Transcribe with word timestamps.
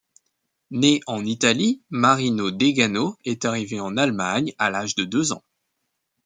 Né 0.71 0.99
en 1.05 1.27
Italie, 1.27 1.83
Marino 1.91 2.49
Degano 2.49 3.19
est 3.23 3.45
arrivé 3.45 3.79
en 3.79 3.97
Allemagne 3.97 4.51
à 4.57 4.71
l'âge 4.71 4.95
de 4.95 5.03
deux 5.03 5.31
ans. 5.31 5.43